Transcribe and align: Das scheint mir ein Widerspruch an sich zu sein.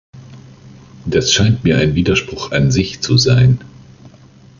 Das 1.05 1.31
scheint 1.31 1.63
mir 1.63 1.77
ein 1.77 1.93
Widerspruch 1.93 2.49
an 2.51 2.71
sich 2.71 3.01
zu 3.01 3.19
sein. 3.19 3.59